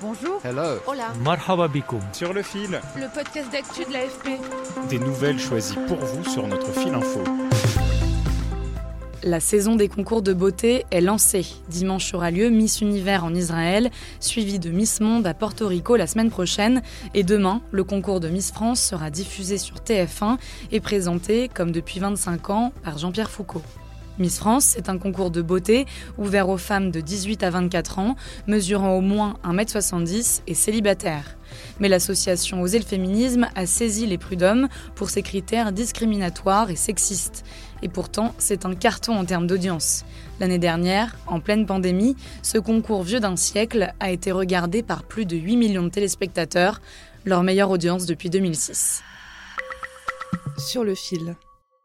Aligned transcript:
Bonjour. 0.00 0.40
Hello. 0.44 0.78
Hola. 0.86 1.12
Marhaba 1.24 1.66
bikoum. 1.68 2.00
Sur 2.12 2.32
le 2.32 2.42
fil, 2.42 2.80
Le 2.96 3.12
podcast 3.12 3.50
d'actu 3.50 3.84
de 3.84 3.92
l'AFP. 3.92 4.38
des 4.88 4.98
nouvelles 4.98 5.38
choisies 5.40 5.76
pour 5.88 5.96
vous 5.98 6.24
sur 6.30 6.46
notre 6.46 6.70
fil 6.72 6.94
info. 6.94 7.20
La 9.24 9.40
saison 9.40 9.74
des 9.74 9.88
concours 9.88 10.22
de 10.22 10.32
beauté 10.32 10.84
est 10.92 11.00
lancée. 11.00 11.44
Dimanche 11.68 12.14
aura 12.14 12.30
lieu 12.30 12.48
Miss 12.50 12.80
Univers 12.80 13.24
en 13.24 13.34
Israël, 13.34 13.90
suivi 14.20 14.58
de 14.60 14.70
Miss 14.70 15.00
Monde 15.00 15.26
à 15.26 15.34
Porto 15.34 15.66
Rico 15.66 15.96
la 15.96 16.06
semaine 16.06 16.30
prochaine. 16.30 16.82
Et 17.14 17.24
demain, 17.24 17.60
le 17.72 17.82
concours 17.82 18.20
de 18.20 18.28
Miss 18.28 18.52
France 18.52 18.80
sera 18.80 19.10
diffusé 19.10 19.58
sur 19.58 19.76
TF1 19.78 20.38
et 20.70 20.80
présenté, 20.80 21.48
comme 21.52 21.72
depuis 21.72 21.98
25 21.98 22.50
ans, 22.50 22.72
par 22.84 22.98
Jean-Pierre 22.98 23.30
Foucault. 23.30 23.62
Miss 24.18 24.38
France, 24.38 24.74
c'est 24.74 24.88
un 24.88 24.98
concours 24.98 25.30
de 25.30 25.42
beauté 25.42 25.86
ouvert 26.18 26.48
aux 26.48 26.56
femmes 26.56 26.90
de 26.90 27.00
18 27.00 27.44
à 27.44 27.50
24 27.50 28.00
ans, 28.00 28.16
mesurant 28.48 28.96
au 28.96 29.00
moins 29.00 29.36
1m70 29.44 30.42
et 30.46 30.54
célibataires. 30.54 31.36
Mais 31.78 31.88
l'association 31.88 32.60
Oser 32.60 32.80
le 32.80 32.84
féminisme 32.84 33.48
a 33.54 33.66
saisi 33.66 34.06
les 34.06 34.18
prud'hommes 34.18 34.68
pour 34.96 35.10
ses 35.10 35.22
critères 35.22 35.72
discriminatoires 35.72 36.70
et 36.70 36.76
sexistes. 36.76 37.44
Et 37.82 37.88
pourtant, 37.88 38.34
c'est 38.38 38.66
un 38.66 38.74
carton 38.74 39.16
en 39.16 39.24
termes 39.24 39.46
d'audience. 39.46 40.04
L'année 40.40 40.58
dernière, 40.58 41.16
en 41.26 41.38
pleine 41.38 41.64
pandémie, 41.64 42.16
ce 42.42 42.58
concours 42.58 43.04
vieux 43.04 43.20
d'un 43.20 43.36
siècle 43.36 43.94
a 44.00 44.10
été 44.10 44.32
regardé 44.32 44.82
par 44.82 45.04
plus 45.04 45.26
de 45.26 45.36
8 45.36 45.56
millions 45.56 45.84
de 45.84 45.90
téléspectateurs, 45.90 46.80
leur 47.24 47.44
meilleure 47.44 47.70
audience 47.70 48.06
depuis 48.06 48.30
2006. 48.30 49.02
Sur 50.58 50.82
le 50.82 50.94
fil. 50.94 51.36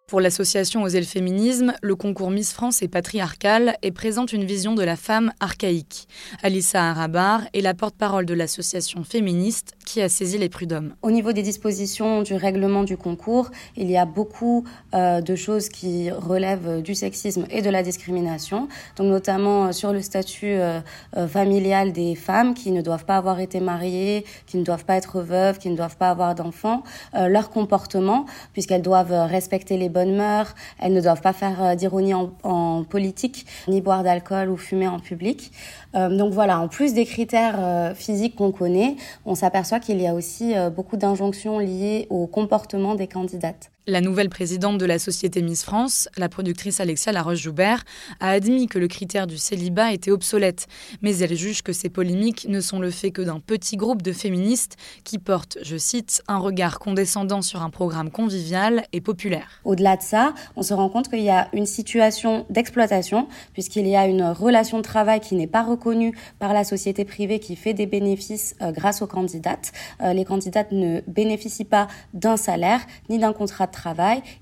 Pour 0.08 0.20
l'association 0.20 0.84
Oser 0.84 1.00
le 1.00 1.06
féminisme, 1.06 1.74
le 1.82 1.96
concours 1.96 2.30
Miss 2.30 2.54
France 2.54 2.82
est 2.82 2.88
patriarcal 2.88 3.78
et 3.82 3.92
présente 3.92 4.34
une 4.34 4.44
vision 4.44 4.76
de 4.76 4.84
la 4.84 4.96
femme 4.96 5.32
archaïque. 5.40 6.08
Alissa 6.44 6.90
Arabar 6.90 7.42
est 7.54 7.62
la 7.62 7.74
porte-parole 7.74 8.26
de 8.26 8.34
l'association 8.34 9.04
féministe 9.04 9.74
qui 9.94 10.02
a 10.02 10.10
saisi 10.10 10.40
les 10.40 10.50
prud'hommes. 10.50 10.96
Au 11.04 11.12
niveau 11.12 11.34
des 11.34 11.44
dispositions 11.44 12.24
du 12.24 12.34
règlement 12.34 12.84
du 12.84 12.98
concours, 12.98 13.52
il 13.78 13.92
y 13.92 13.96
a 13.96 14.06
beaucoup 14.06 14.64
euh, 14.96 15.22
de 15.22 15.36
choses 15.36 15.70
qui 15.70 16.10
relèvent 16.10 16.82
du 16.82 16.96
sexisme 16.96 17.46
et 17.52 17.62
de 17.62 17.70
la 17.70 17.84
discrimination, 17.84 18.68
donc 18.96 19.06
notamment 19.06 19.66
euh, 19.66 19.72
sur 19.72 19.94
le 19.94 20.02
statut 20.02 20.48
euh, 20.48 20.80
euh, 21.16 21.28
familial 21.28 21.92
des 21.92 22.16
femmes 22.16 22.56
qui 22.56 22.72
ne 22.72 22.82
doivent 22.82 23.06
pas 23.06 23.18
avoir 23.18 23.40
été 23.40 23.60
mariées, 23.60 24.26
qui 24.48 24.58
ne 24.58 24.64
doivent 24.64 24.86
pas 24.86 24.96
être 24.96 25.22
veuves, 25.22 25.60
qui 25.60 25.70
ne 25.70 25.78
doivent 25.78 25.98
pas 25.98 26.10
avoir 26.10 26.34
d'enfants, 26.34 26.82
euh, 27.14 27.28
leur 27.28 27.52
comportement, 27.52 28.26
puisqu'elles 28.54 28.82
doivent 28.82 29.14
respecter 29.30 29.78
les 29.78 29.90
bonnes 29.90 30.16
mœurs, 30.16 30.56
elles 30.80 30.94
ne 30.94 31.02
doivent 31.02 31.22
pas 31.22 31.34
faire 31.34 31.64
euh, 31.64 31.76
d'ironie 31.76 32.16
en, 32.16 32.32
en 32.42 32.84
politique, 32.84 33.46
ni 33.68 33.80
boire 33.80 34.02
d'alcool 34.02 34.50
ou 34.50 34.58
fumer 34.58 34.88
en 34.88 34.98
public. 34.98 35.52
Euh, 35.96 36.10
donc 36.10 36.34
voilà, 36.34 36.60
en 36.60 36.68
plus 36.68 36.96
des 36.96 37.06
critères 37.06 37.58
euh, 37.60 37.94
physiques 37.94 38.36
qu'on 38.36 38.52
connaît, 38.52 38.96
on 39.26 39.36
s'aperçoit 39.36 39.80
qu'il 39.84 40.02
y 40.02 40.08
a 40.08 40.16
aussi 40.16 40.56
euh, 40.56 40.70
beaucoup 40.70 40.98
d'injonctions 40.98 41.60
liées 41.60 42.08
au 42.10 42.26
comportement 42.26 42.96
des 42.96 43.08
candidates. 43.08 43.73
La 43.86 44.00
nouvelle 44.00 44.30
présidente 44.30 44.78
de 44.78 44.86
la 44.86 44.98
société 44.98 45.42
Miss 45.42 45.66
France, 45.66 46.08
la 46.16 46.30
productrice 46.30 46.80
Alexia 46.80 47.12
Laroche-Joubert, 47.12 47.84
a 48.22 48.30
admis 48.30 48.68
que 48.68 48.80
le 48.80 48.88
critère 48.88 49.28
du 49.28 49.38
célibat 49.38 49.92
était 49.92 50.10
obsolète, 50.10 50.68
mais 51.02 51.18
elle 51.18 51.36
juge 51.36 51.64
que 51.64 51.74
ces 51.74 51.90
polémiques 51.90 52.46
ne 52.48 52.62
sont 52.62 52.80
le 52.80 52.92
fait 52.92 53.12
que 53.12 53.22
d'un 53.22 53.42
petit 53.42 53.76
groupe 53.76 54.02
de 54.02 54.14
féministes 54.14 54.78
qui 55.04 55.18
portent, 55.18 55.58
je 55.64 55.76
cite, 55.76 56.24
un 56.30 56.38
regard 56.38 56.80
condescendant 56.80 57.42
sur 57.42 57.62
un 57.62 57.70
programme 57.70 58.10
convivial 58.10 58.86
et 58.94 59.02
populaire. 59.02 59.60
Au-delà 59.66 59.98
de 59.98 60.02
ça, 60.02 60.34
on 60.56 60.62
se 60.62 60.74
rend 60.74 60.88
compte 60.88 61.10
qu'il 61.10 61.20
y 61.20 61.30
a 61.30 61.50
une 61.52 61.66
situation 61.66 62.46
d'exploitation, 62.50 63.28
puisqu'il 63.52 63.88
y 63.90 63.98
a 63.98 64.08
une 64.08 64.24
relation 64.24 64.78
de 64.78 64.84
travail 64.84 65.20
qui 65.20 65.36
n'est 65.36 65.46
pas 65.46 65.62
reconnue 65.62 66.18
par 66.40 66.54
la 66.54 66.64
société 66.64 67.04
privée 67.04 67.40
qui 67.40 67.58
fait 67.58 67.74
des 67.74 67.86
bénéfices 67.86 68.56
euh, 68.62 68.72
grâce 68.72 69.02
aux 69.02 69.08
candidates. 69.08 69.74
Euh, 70.02 70.14
les 70.14 70.24
candidates 70.24 70.72
ne 70.72 71.02
bénéficient 71.08 71.66
pas 71.66 71.90
d'un 72.14 72.38
salaire 72.38 72.80
ni 73.10 73.20
d'un 73.20 73.34
contrat 73.34 73.68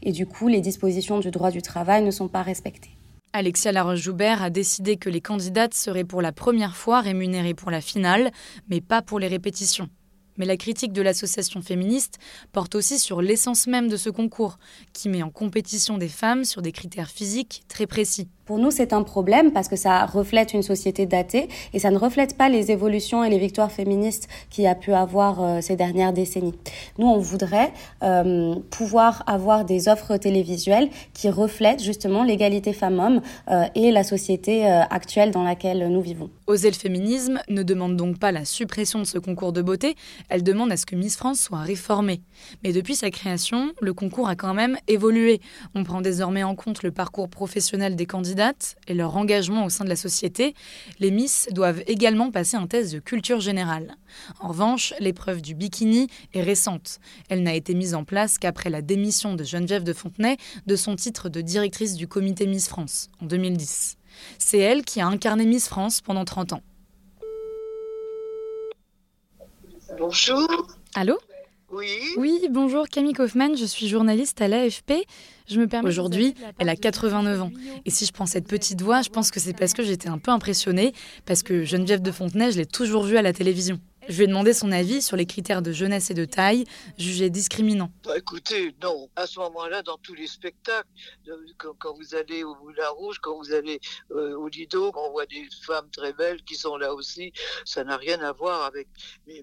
et 0.02 0.12
du 0.12 0.26
coup, 0.26 0.48
les 0.48 0.62
dispositions 0.62 1.20
du 1.20 1.32
droit 1.32 1.52
du 1.52 1.62
travail 1.62 2.04
ne 2.04 2.12
sont 2.12 2.28
pas 2.28 2.42
respectées. 2.42 2.92
Alexia 3.34 3.72
Laroche-Joubert 3.72 4.44
a 4.44 4.50
décidé 4.50 4.98
que 4.98 5.10
les 5.10 5.22
candidates 5.22 5.74
seraient 5.74 6.04
pour 6.04 6.22
la 6.22 6.34
première 6.34 6.76
fois 6.76 7.00
rémunérées 7.00 7.54
pour 7.54 7.72
la 7.72 7.80
finale, 7.80 8.32
mais 8.70 8.82
pas 8.82 9.02
pour 9.02 9.20
les 9.20 9.28
répétitions. 9.28 9.88
Mais 10.38 10.46
la 10.46 10.58
critique 10.58 10.92
de 10.92 11.02
l'association 11.02 11.62
féministe 11.62 12.18
porte 12.52 12.76
aussi 12.76 13.00
sur 13.00 13.22
l'essence 13.22 13.68
même 13.68 13.88
de 13.88 13.98
ce 13.98 14.10
concours, 14.10 14.58
qui 14.92 15.08
met 15.08 15.24
en 15.24 15.30
compétition 15.30 15.98
des 15.98 16.10
femmes 16.10 16.46
sur 16.46 16.62
des 16.62 16.72
critères 16.72 17.10
physiques 17.10 17.64
très 17.68 17.88
précis. 17.88 18.28
Pour 18.52 18.60
nous, 18.60 18.70
c'est 18.70 18.92
un 18.92 19.04
problème 19.04 19.54
parce 19.54 19.70
que 19.70 19.78
ça 19.78 20.06
reflète 20.06 20.54
une 20.54 20.62
société 20.62 21.06
datée 21.06 21.48
et 21.72 21.80
ça 21.80 21.90
ne 21.90 21.98
reflète 21.98 22.36
pas 22.36 22.50
les 22.50 22.70
évolutions 22.70 23.24
et 23.24 23.30
les 23.30 23.40
victoires 23.40 23.72
féministes 23.72 24.28
qu'il 24.50 24.66
y 24.66 24.68
a 24.68 24.76
pu 24.76 24.92
avoir 24.92 25.42
euh, 25.42 25.62
ces 25.62 25.78
dernières 25.78 26.12
décennies. 26.12 26.56
Nous, 26.98 27.08
on 27.08 27.18
voudrait 27.18 27.72
euh, 28.04 28.56
pouvoir 28.70 29.24
avoir 29.26 29.64
des 29.64 29.88
offres 29.88 30.18
télévisuelles 30.18 30.90
qui 31.14 31.30
reflètent 31.30 31.82
justement 31.82 32.26
l'égalité 32.26 32.74
femmes-hommes 32.74 33.22
euh, 33.50 33.64
et 33.74 33.90
la 33.90 34.04
société 34.04 34.66
euh, 34.66 34.82
actuelle 34.90 35.32
dans 35.32 35.44
laquelle 35.44 35.88
nous 35.88 36.02
vivons. 36.02 36.30
Oser 36.48 36.72
le 36.72 36.76
féminisme 36.76 37.40
ne 37.48 37.64
demande 37.64 37.96
donc 37.96 38.20
pas 38.20 38.34
la 38.34 38.44
suppression 38.44 39.00
de 39.00 39.06
ce 39.06 39.18
concours 39.18 39.54
de 39.54 39.62
beauté, 39.62 39.96
elle 40.28 40.44
demande 40.44 40.74
à 40.74 40.76
ce 40.76 40.86
que 40.86 40.98
Miss 40.98 41.16
France 41.16 41.40
soit 41.40 41.62
réformée. 41.62 42.20
Mais 42.66 42.74
depuis 42.74 42.96
sa 42.96 43.12
création, 43.12 43.72
le 43.80 43.94
concours 43.94 44.28
a 44.28 44.36
quand 44.36 44.54
même 44.54 44.76
évolué. 44.90 45.40
On 45.74 45.86
prend 45.86 46.02
désormais 46.02 46.44
en 46.44 46.56
compte 46.56 46.84
le 46.84 46.92
parcours 46.92 47.30
professionnel 47.30 47.96
des 47.96 48.06
candidates 48.42 48.76
et 48.88 48.94
leur 48.94 49.16
engagement 49.16 49.66
au 49.66 49.70
sein 49.70 49.84
de 49.84 49.90
la 49.90 49.96
société. 49.96 50.56
Les 51.00 51.12
Miss 51.12 51.48
doivent 51.52 51.84
également 51.88 52.32
passer 52.32 52.58
un 52.58 52.68
test 52.68 52.94
de 52.94 53.00
culture 53.00 53.40
générale. 53.40 53.96
En 54.40 54.50
revanche, 54.50 54.94
l'épreuve 55.00 55.42
du 55.42 55.54
bikini 55.54 56.08
est 56.34 56.42
récente. 56.42 57.00
Elle 57.30 57.44
n'a 57.44 57.54
été 57.54 57.74
mise 57.74 57.94
en 57.94 58.04
place 58.04 58.38
qu'après 58.38 58.70
la 58.70 58.82
démission 58.82 59.36
de 59.36 59.44
Geneviève 59.44 59.84
de 59.84 59.94
Fontenay 59.94 60.38
de 60.66 60.76
son 60.76 60.96
titre 60.96 61.30
de 61.30 61.42
directrice 61.42 61.96
du 61.96 62.08
comité 62.08 62.48
Miss 62.48 62.68
France 62.68 63.10
en 63.22 63.26
2010. 63.26 63.98
C'est 64.38 64.60
elle 64.60 64.84
qui 64.84 65.02
a 65.02 65.08
incarné 65.08 65.46
Miss 65.46 65.68
France 65.68 66.02
pendant 66.02 66.26
30 66.26 66.54
ans. 66.54 66.64
Bonjour. 69.98 70.68
Allô? 70.96 71.18
Oui. 71.72 71.88
Oui, 72.18 72.48
bonjour 72.50 72.90
Camille 72.90 73.14
Kaufmann, 73.14 73.56
je 73.56 73.64
suis 73.64 73.88
journaliste 73.88 74.42
à 74.42 74.50
l'AFP. 74.50 74.92
Je 75.48 75.58
me 75.58 75.68
permets 75.68 75.88
Aujourd'hui, 75.88 76.36
elle 76.60 76.68
a 76.68 76.76
89 76.76 77.42
ans. 77.42 77.52
Et 77.86 77.90
si 77.90 78.06
je 78.06 78.12
prends 78.12 78.26
cette 78.26 78.46
petite 78.46 78.82
voix, 78.82 79.02
je 79.02 79.10
pense 79.10 79.32
que 79.32 79.40
c'est 79.40 79.54
parce 79.54 79.74
que 79.74 79.82
j'étais 79.82 80.10
un 80.10 80.18
peu 80.18 80.32
impressionnée, 80.32 80.94
parce 81.26 81.44
que 81.44 81.64
Geneviève 81.64 82.02
de 82.02 82.12
Fontenay, 82.12 82.52
je 82.52 82.58
l'ai 82.58 82.66
toujours 82.66 83.04
vue 83.04 83.16
à 83.16 83.22
la 83.22 83.32
télévision. 83.32 83.80
Je 84.08 84.18
lui 84.18 84.24
ai 84.24 84.28
demandé 84.28 84.54
son 84.54 84.72
avis 84.72 85.02
sur 85.02 85.16
les 85.16 85.26
critères 85.26 85.62
de 85.62 85.72
jeunesse 85.72 86.10
et 86.10 86.14
de 86.14 86.26
taille, 86.26 86.66
jugés 86.98 87.30
discriminants. 87.30 87.92
Bah, 88.04 88.18
écoutez, 88.18 88.76
non. 88.82 89.10
À 89.16 89.28
ce 89.28 89.40
moment-là, 89.40 89.84
dans 89.84 89.98
tous 89.98 90.16
les 90.16 90.28
spectacles, 90.28 90.88
euh, 91.28 91.36
quand, 91.58 91.76
quand 91.78 91.94
vous 91.96 92.16
allez 92.16 92.44
au 92.44 92.56
Moulin 92.56 92.90
Rouge, 92.90 93.20
quand 93.22 93.38
vous 93.38 93.54
allez 93.54 93.80
euh, 94.12 94.36
au 94.36 94.48
Lido, 94.48 94.92
on 94.96 95.12
voit 95.12 95.28
des 95.28 95.48
femmes 95.64 95.90
très 95.92 96.14
belles 96.14 96.42
qui 96.44 96.56
sont 96.56 96.78
là 96.78 96.94
aussi. 96.94 97.32
Ça 97.64 97.84
n'a 97.84 97.98
rien 97.98 98.20
à 98.22 98.32
voir 98.32 98.64
avec 98.64 98.88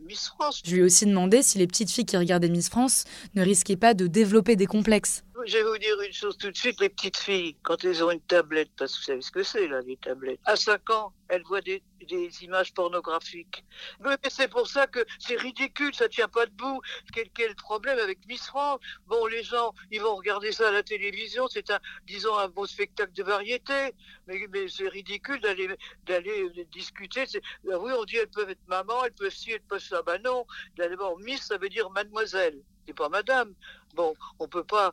Miss 0.03 0.29
France. 0.29 0.61
Je 0.65 0.75
lui 0.75 0.81
ai 0.81 0.85
aussi 0.85 1.07
demandé 1.07 1.43
si 1.43 1.59
les 1.59 1.67
petites 1.67 1.91
filles 1.91 2.07
qui 2.07 2.17
regardaient 2.17 2.49
Miss 2.49 2.69
France 2.69 3.05
ne 3.35 3.43
risquaient 3.43 3.77
pas 3.77 3.95
de 3.95 4.07
développer 4.07 4.57
des 4.57 4.67
complexes. 4.67 5.23
Je 5.47 5.57
vais 5.57 5.63
vous 5.63 5.79
dire 5.79 6.01
une 6.05 6.13
chose 6.13 6.37
tout 6.37 6.51
de 6.51 6.57
suite, 6.57 6.81
les 6.81 6.89
petites 6.89 7.17
filles, 7.17 7.55
quand 7.63 7.85
elles 7.85 8.03
ont 8.03 8.11
une 8.11 8.21
tablette, 8.21 8.71
parce 8.77 8.93
que 8.95 8.99
vous 8.99 9.05
savez 9.05 9.23
ce 9.23 9.31
que 9.31 9.43
c'est 9.45 9.69
là, 9.69 9.81
les 9.83 9.97
tablettes, 9.97 10.41
à 10.45 10.57
5 10.57 10.91
ans, 10.91 11.13
elles 11.29 11.43
voient 11.45 11.61
des, 11.61 11.81
des 12.09 12.43
images 12.43 12.75
pornographiques. 12.75 13.65
Mais 14.01 14.17
c'est 14.29 14.49
pour 14.49 14.67
ça 14.67 14.87
que 14.87 15.05
c'est 15.19 15.37
ridicule, 15.37 15.95
ça 15.95 16.09
tient 16.09 16.29
pas 16.29 16.47
debout. 16.47 16.81
Quel, 17.13 17.31
quel 17.31 17.55
problème 17.55 17.99
avec 17.99 18.19
Miss 18.27 18.47
France? 18.47 18.81
Bon, 19.07 19.27
les 19.27 19.43
gens, 19.43 19.73
ils 19.91 20.01
vont 20.01 20.17
regarder 20.17 20.53
ça 20.53 20.69
à 20.69 20.73
la 20.73 20.83
télévision, 20.83 21.49
c'est 21.49 21.71
un, 21.71 21.81
disons, 22.07 22.37
un 22.37 22.49
beau 22.49 22.67
spectacle 22.67 23.13
de 23.13 23.23
variété, 23.23 23.95
mais, 24.27 24.39
c'est 24.69 24.89
ridicule 24.89 25.41
d'aller 25.41 25.69
d'aller 26.07 26.67
discuter. 26.73 27.25
Ah 27.71 27.79
oui, 27.79 27.93
on 27.97 28.05
dit 28.05 28.17
elles 28.17 28.29
peuvent 28.29 28.51
être 28.51 28.67
maman, 28.67 29.05
elles 29.05 29.13
peuvent 29.13 29.31
ci, 29.31 29.53
elles 29.53 29.63
peuvent 29.63 29.81
ça. 29.81 30.03
Bah 30.03 30.19
non, 30.19 30.47
d'abord, 30.77 31.19
Miss, 31.19 31.43
ça 31.43 31.59
veut 31.59 31.69
dire 31.69 31.91
mademoiselle. 31.91 32.61
Pas 32.93 33.09
madame. 33.09 33.53
Bon, 33.95 34.15
on 34.39 34.47
peut 34.49 34.65
pas 34.65 34.93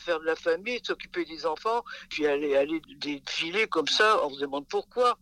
faire 0.00 0.20
de 0.20 0.24
la 0.24 0.36
famille, 0.36 0.80
s'occuper 0.82 1.24
des 1.24 1.46
enfants, 1.46 1.82
puis 2.08 2.26
aller, 2.26 2.56
aller 2.56 2.80
défiler 2.98 3.66
comme 3.66 3.88
ça, 3.88 4.24
on 4.24 4.30
se 4.30 4.40
demande 4.40 4.66
pourquoi. 4.68 5.18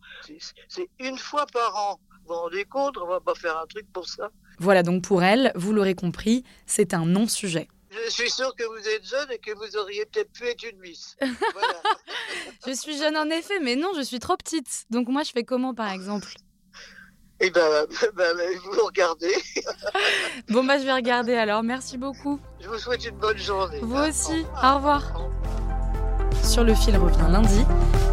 C'est 0.67 0.89
une 0.99 1.17
fois 1.17 1.45
par 1.47 1.75
an. 1.75 1.99
Vous 2.25 2.33
vous 2.35 2.41
rendez 2.41 2.65
compte, 2.65 2.97
on 2.97 3.07
va 3.07 3.19
pas 3.19 3.35
faire 3.35 3.57
un 3.57 3.65
truc 3.65 3.91
pour 3.91 4.07
ça. 4.07 4.29
Voilà 4.59 4.83
donc 4.83 5.03
pour 5.03 5.23
elle, 5.23 5.51
vous 5.55 5.73
l'aurez 5.73 5.95
compris, 5.95 6.43
c'est 6.67 6.93
un 6.93 7.05
non-sujet. 7.05 7.67
Je 7.89 8.09
suis 8.09 8.29
sûre 8.29 8.55
que 8.55 8.63
vous 8.63 8.87
êtes 8.87 9.05
jeune 9.05 9.31
et 9.31 9.37
que 9.37 9.51
vous 9.51 9.75
auriez 9.75 10.05
peut-être 10.05 10.31
pu 10.31 10.45
être 10.47 10.63
une 10.63 10.79
miss. 10.79 11.17
je 12.67 12.71
suis 12.71 12.97
jeune 12.97 13.17
en 13.17 13.29
effet, 13.29 13.59
mais 13.59 13.75
non, 13.75 13.89
je 13.97 14.01
suis 14.01 14.19
trop 14.19 14.37
petite. 14.37 14.85
Donc 14.89 15.09
moi, 15.09 15.23
je 15.23 15.31
fais 15.31 15.43
comment 15.43 15.73
par 15.73 15.91
exemple? 15.91 16.35
Eh 17.43 17.49
ben, 17.49 17.61
ben, 18.15 18.37
ben, 18.37 18.49
vous 18.63 18.85
regardez. 18.85 19.33
bon, 20.49 20.63
bah 20.63 20.77
je 20.77 20.85
vais 20.85 20.93
regarder 20.93 21.33
alors. 21.35 21.63
Merci 21.63 21.97
beaucoup. 21.97 22.39
Je 22.59 22.69
vous 22.69 22.77
souhaite 22.77 23.03
une 23.05 23.17
bonne 23.17 23.37
journée. 23.37 23.79
Vous 23.81 23.97
aussi. 23.97 24.45
Au 24.63 24.75
revoir. 24.75 25.11
Sur 26.43 26.63
le 26.63 26.75
fil 26.75 26.95
revient 26.97 27.27
lundi. 27.29 27.65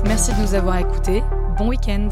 Merci 0.07 0.33
de 0.35 0.41
nous 0.41 0.55
avoir 0.55 0.79
écoutés. 0.79 1.23
Bon 1.59 1.69
week-end. 1.69 2.09